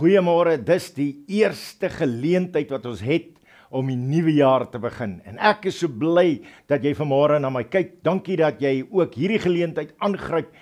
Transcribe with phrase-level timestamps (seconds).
[0.00, 0.54] Goeiemôre.
[0.64, 3.34] Dis die eerste geleentheid wat ons het
[3.68, 5.18] om die nuwe jaar te begin.
[5.28, 6.40] En ek is so bly
[6.72, 7.98] dat jy vanmôre na my kyk.
[8.06, 10.54] Dankie dat jy ook hierdie geleentheid aangryp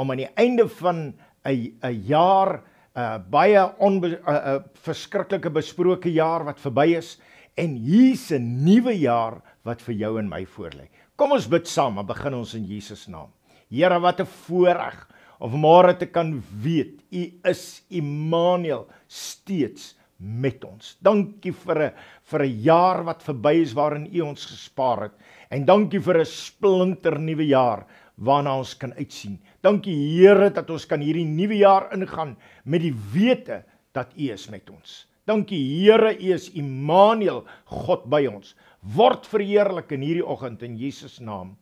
[0.00, 1.12] om aan die einde van
[1.44, 2.62] 'n 'n jaar
[2.96, 7.20] 'n uh, baie 'n uh, uh, verskriklike besproke jaar wat verby is
[7.54, 10.88] en hier's 'n nuwe jaar wat vir jou en my voorlê.
[11.16, 13.28] Kom ons bid saam en begin ons in Jesus naam.
[13.68, 15.06] Here, wat 'n voorreg
[15.40, 20.96] of môre te kan weet u is Immanuel steeds met ons.
[21.00, 21.92] Dankie vir 'n
[22.24, 25.14] vir 'n jaar wat verby is waarin u ons gespaar het
[25.50, 27.86] en dankie vir 'n splinter nuwe jaar
[28.16, 29.38] waarna ons kan uitsien.
[29.62, 34.48] Dankie Here dat ons kan hierdie nuwe jaar ingaan met die wete dat u is
[34.48, 35.06] met ons.
[35.26, 38.54] Dankie Here, u is Immanuel, God by ons.
[38.94, 41.56] Word verheerlik in hierdie oggend in Jesus naam.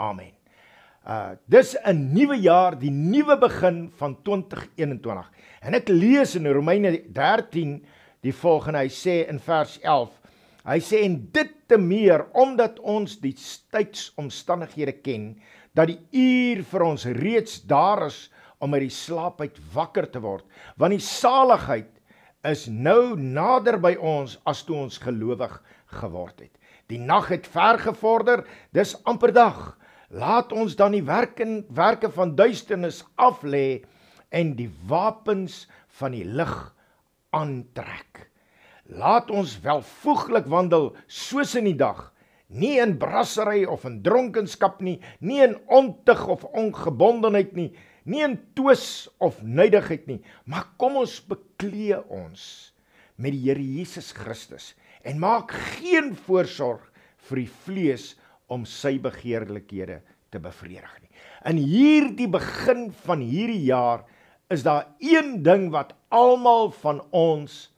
[0.00, 0.41] Amen.
[1.02, 5.30] Uh dis 'n nuwe jaar, die nuwe begin van 2021.
[5.60, 7.84] En ek lees in Romeine 13
[8.22, 8.78] die volgende.
[8.78, 10.10] Hy sê in vers 11.
[10.64, 13.34] Hy sê en dit te meer omdat ons die
[13.74, 15.40] tydsomstandighede ken
[15.74, 18.30] dat die uur vir ons reeds daar is
[18.62, 20.44] om uit die slaap uit wakker te word.
[20.78, 21.90] Want die saligheid
[22.46, 25.62] is nou nader by ons as toe ons gelowig
[25.98, 26.54] geword het.
[26.86, 29.72] Die nag het ver gevorder, dis amper dag.
[30.12, 33.80] Laat ons dan die werke werke van duisternis af lê
[34.28, 35.66] en die wapens
[35.98, 36.52] van die lig
[37.32, 38.26] aantrek.
[38.92, 42.10] Laat ons welvoeglik wandel soos in die dag,
[42.52, 47.70] nie in brassery of in dronkenskap nie, nie in ontug of ongebondenheid nie,
[48.04, 52.44] nie in twis of nydigheid nie, maar kom ons beklee ons
[53.16, 54.74] met die Here Jesus Christus
[55.08, 56.84] en maak geen voorsorg
[57.30, 58.12] vir die vlees
[58.52, 60.00] om sy begeerlikhede
[60.32, 61.10] te bevredig nie.
[61.48, 64.04] In hierdie begin van hierdie jaar
[64.52, 67.70] is daar een ding wat almal van ons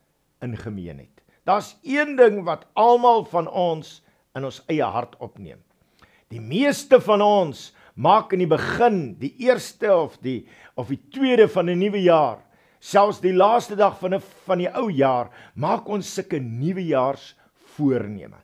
[0.43, 1.22] in gemeen het.
[1.47, 4.00] Daar's een ding wat almal van ons
[4.34, 5.60] in ons eie hart opneem.
[6.32, 10.44] Die meeste van ons maak in die begin, die eerste of die
[10.75, 12.41] of die tweede van 'n nuwe jaar,
[12.81, 17.37] selfs die laaste dag van 'n van die ou jaar, maak ons sulke nuwejaars
[17.77, 18.41] voorneme.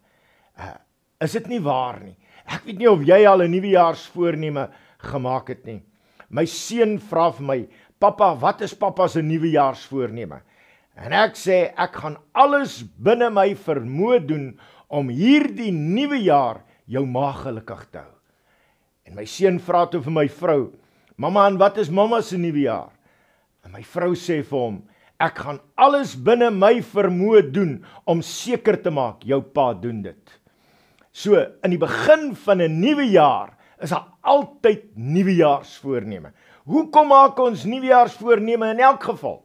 [0.59, 0.79] Uh,
[1.21, 2.17] is dit nie waar nie?
[2.47, 4.69] Ek weet nie of jy al 'n nuwejaarsvoorneme
[4.99, 5.83] gemaak het nie.
[6.31, 7.69] My seun vra vir my,
[7.99, 10.41] "Pappa, wat is pappa se nuwejaarsvoorneme?"
[10.97, 14.59] En ek sê ek gaan alles binne my vermoë doen
[14.89, 18.15] om hierdie nuwe jaar jou ma gelukkig te hou.
[19.07, 20.73] En my seun vra toe vir my vrou,
[21.17, 22.91] "Mamma, en wat is mamma se nuwe jaar?"
[23.65, 24.83] En my vrou sê vir hom,
[25.19, 30.40] "Ek gaan alles binne my vermoë doen om seker te maak jou pa doen dit."
[31.21, 33.53] So in die begin van 'n nuwe jaar
[33.85, 36.33] is daar altyd nuwejaarsvoorneme.
[36.65, 39.43] Hoekom maak ons nuwejaarsvoorneme in elk geval?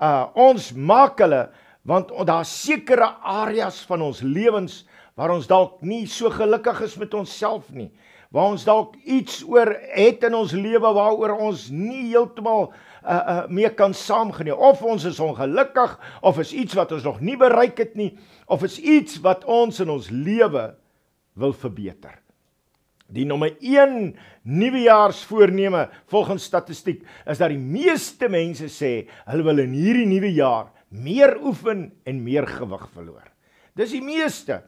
[0.00, 1.50] Uh ons maak hulle
[1.82, 7.14] want daar's sekere areas van ons lewens waar ons dalk nie so gelukkig is met
[7.14, 7.92] onsself nie.
[8.30, 12.72] Waar ons dalk iets oor het in ons lewe waaroor ons nie heeltemal
[13.06, 17.20] uh uh mee kan saamgeneem of ons is ongelukkig of is iets wat ons nog
[17.20, 18.16] nie bereik het nie
[18.46, 20.74] of is iets wat ons in ons lewe
[21.40, 22.20] wil verbeter.
[23.14, 24.14] Die nommer 1
[24.48, 28.94] nuwejaarsvoorneme volgens statistiek is dat die meeste mense sê
[29.28, 33.26] hulle wil in hierdie nuwe jaar meer oefen en meer gewig verloor.
[33.76, 34.62] Dis die meeste.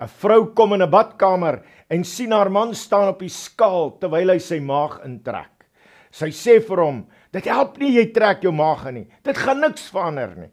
[0.00, 4.30] 'n Vrou kom in 'n badkamer en sien haar man staan op die skaal terwyl
[4.30, 5.64] hy sy maag intrek.
[6.10, 9.08] Sy sê vir hom: "Dit help nie jy trek jou maag in nie.
[9.22, 10.50] Dit gaan niks verander nie."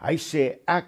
[0.00, 0.86] Hy sê: "Ek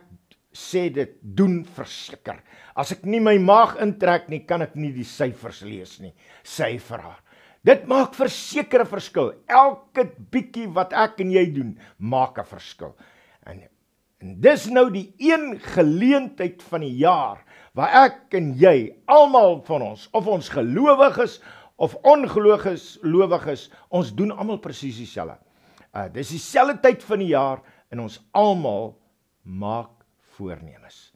[0.57, 2.41] sê dit doen verseker.
[2.77, 6.77] As ek nie my maag intrek nie, kan ek nie die syfers lees nie, sê
[6.81, 7.23] vir haar.
[7.67, 9.33] Dit maak verseker 'n verskil.
[9.49, 12.95] Elke bietjie wat ek en jy doen, maak 'n verskil.
[13.47, 13.69] En
[14.19, 19.83] en dis nou die een geleentheid van die jaar waar ek en jy, almal van
[19.83, 21.41] ons, of ons gelowiges
[21.77, 25.37] of ongelowiges, gelowiges, ons doen almal presies dieselfde.
[25.93, 27.61] Uh dis dieselfde tyd van die jaar
[27.93, 28.97] en ons almal
[29.43, 29.96] maak
[30.37, 31.13] voornemens.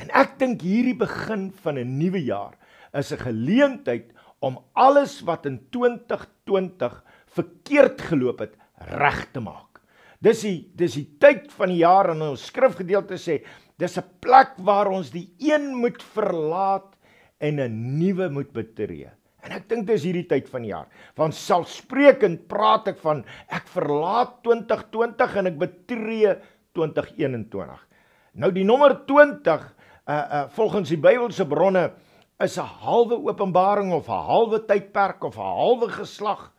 [0.00, 2.56] En ek dink hierdie begin van 'n nuwe jaar
[2.94, 8.56] is 'n geleentheid om alles wat in 2020 verkeerd geloop het
[8.96, 9.80] reg te maak.
[10.20, 13.44] Dis die dis die tyd van die jaar en ons skrifgedeelte sê
[13.78, 16.96] dis 'n plek waar ons die een moet verlaat
[17.40, 19.08] en 'n nuwe moet betree.
[19.42, 20.88] En ek dink dis hierdie tyd van die jaar.
[21.16, 26.34] Want selfsprekend praat ek van ek verlaat 2020 en ek betree
[26.76, 27.86] 2021.
[28.32, 29.64] Nou die nommer 20
[30.06, 31.90] uh uh volgens die Bybelse bronne
[32.38, 36.52] is 'n halwe openbaring of 'n halwe tydperk of 'n halwe geslag.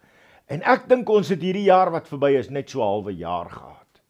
[0.47, 3.49] En ek dink ons het hierdie jaar wat verby is net so 'n halwe jaar
[3.49, 4.01] gehad.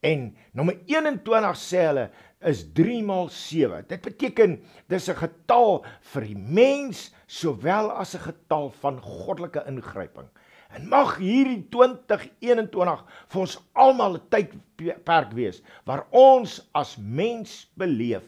[0.00, 2.10] En nommer 21 sê hulle
[2.40, 3.84] is 3 maal 7.
[3.88, 10.28] Dit beteken dis 'n getal vir die mens sowel as 'n getal van goddelike ingryping.
[10.76, 13.02] En mag hierdie 2021
[13.32, 18.26] vir ons almal 'n tydperk wees waar ons as mens beleef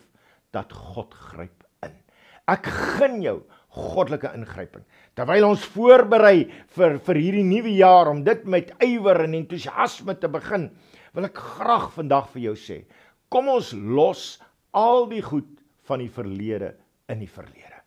[0.56, 1.92] dat God gryp in.
[2.48, 4.84] Ek gun jou goddelike ingryping.
[5.14, 10.28] Terwyl ons voorberei vir vir hierdie nuwe jaar om dit met ywer en entoesiasme te
[10.28, 10.70] begin,
[11.12, 12.84] wil ek graag vandag vir jou sê,
[13.28, 14.38] kom ons los
[14.72, 15.50] al die goed
[15.88, 16.74] van die verlede
[17.12, 17.82] in die verlede.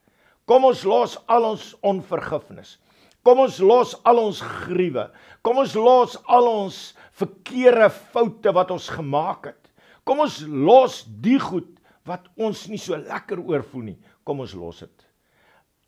[0.45, 2.77] Kom ons los al ons onvergifnis.
[3.21, 5.05] Kom ons los al ons gruwe.
[5.45, 6.79] Kom ons los al ons
[7.21, 9.69] verkeerde foute wat ons gemaak het.
[10.05, 11.69] Kom ons los die goed
[12.09, 13.97] wat ons nie so lekker oorvoel nie.
[14.25, 15.07] Kom ons los dit.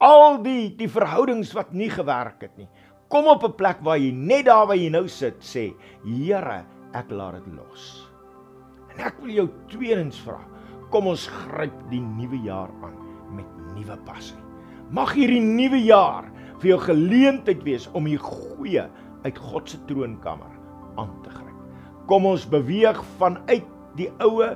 [0.03, 2.69] Al die die verhoudings wat nie gewerk het nie.
[3.09, 7.12] Kom op 'n plek waar jy net daar waar jy nou sit sê, Here, ek
[7.12, 8.09] laat dit los.
[8.94, 10.39] En ek wil jou tweedens vra,
[10.91, 12.97] kom ons gryp die nuwe jaar aan
[13.35, 13.45] met
[13.75, 14.38] nuwe passie.
[14.91, 16.30] Mag hierdie nuwe jaar
[16.63, 18.88] vir jou geleentheid wees om die goeie
[19.25, 20.51] uit God se troonkamer
[21.01, 21.57] aan te gryp.
[22.07, 23.68] Kom ons beweeg vanuit
[23.98, 24.54] die oue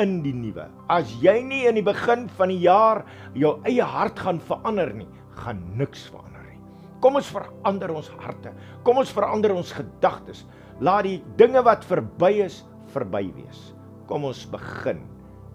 [0.00, 0.68] in die nuwe.
[0.90, 3.02] As jy nie in die begin van die jaar
[3.38, 5.08] jou eie hart gaan verander nie,
[5.42, 6.58] gaan niks verander nie.
[7.02, 8.54] Kom ons verander ons harte.
[8.86, 10.44] Kom ons verander ons gedagtes.
[10.80, 12.62] Laat die dinge wat verby is
[12.94, 13.70] verby wees.
[14.10, 15.02] Kom ons begin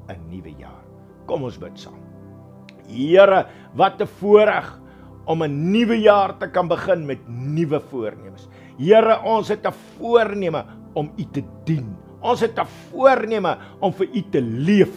[0.10, 0.84] 'n nuwe jaar.
[1.26, 2.00] Kom ons bid saam.
[2.88, 4.85] Here, wat 'n voorreg
[5.26, 8.48] om 'n nuwe jaar te kan begin met nuwe voornemens.
[8.78, 11.96] Here, ons het 'n voorneme om U te dien.
[12.22, 14.94] Ons het 'n voorneme om vir U te leef.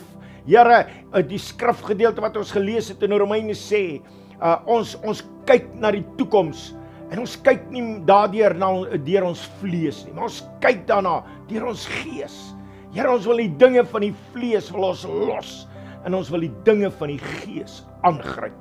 [0.47, 0.87] Here,
[1.29, 4.01] die skrifgedeelte wat ons gelees het in Romeine sê,
[4.41, 6.75] uh, ons ons kyk na die toekoms
[7.11, 11.67] en ons kyk nie daardeur na deur ons vlees nie, maar ons kyk daarna deur
[11.67, 12.55] ons gees.
[12.93, 15.69] Here, ons wil die dinge van die vlees wil ons los
[16.05, 18.57] en ons wil die dinge van die gees aangryp.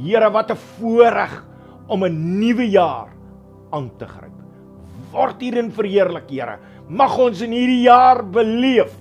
[0.00, 1.44] Here, wat 'n voorreg
[1.88, 3.08] om 'n nuwe jaar
[3.70, 4.32] aan te gryp.
[5.12, 6.58] Word hierin verheerlik, Here.
[6.88, 8.94] Mag ons in hierdie jaar beleef.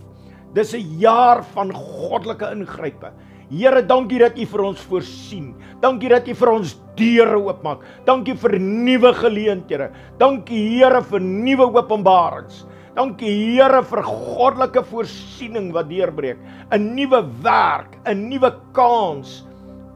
[0.54, 3.12] Dis 'n jaar van goddelike ingrype.
[3.50, 5.56] Here, dankie dat U vir ons voorsien.
[5.82, 7.80] Dankie dat U vir ons deure oopmaak.
[8.06, 9.92] Dankie vir nuwe geleenthede.
[10.20, 12.66] Dankie Here vir nuwe openbarings.
[12.96, 16.38] Dankie Here vir goddelike voorsiening wat deurbreek.
[16.72, 19.49] 'n Nuwe werk, 'n nuwe kans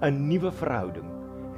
[0.03, 1.07] 'n nuwe verhouding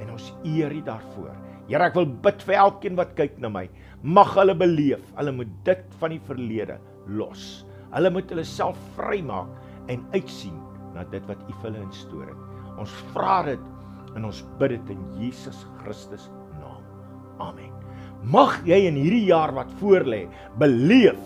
[0.00, 1.34] en ons eer U daarvoor.
[1.66, 3.64] Here, ek wil bid vir elkeen wat kyk na my.
[4.02, 6.78] Mag hulle beleef, hulle moet dit van die verlede
[7.10, 7.66] los.
[7.90, 9.50] Hulle moet hulle self vrymaak
[9.90, 10.54] en uitsien
[10.94, 12.44] na dit wat U vir hulle instoor het.
[12.78, 13.62] Ons vra dit
[14.16, 16.84] en ons bid dit in Jesus Christus naam.
[17.42, 17.72] Amen.
[18.22, 20.24] Mag jy in hierdie jaar wat voorlê,
[20.58, 21.18] beleef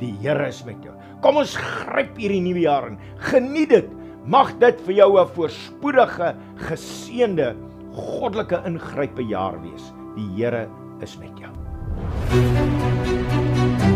[0.00, 0.94] die Here is met jou.
[1.22, 2.98] Kom ons gryp hierdie nuwe jaar in.
[3.30, 3.92] Geniet dit.
[4.24, 7.54] Mag dit vir jou 'n voorspoedige, geseënde,
[7.92, 9.92] goddelike ingrype jaar wees.
[10.16, 10.68] Die Here
[11.00, 11.52] is met jou.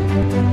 [0.08, 0.47] Thank you.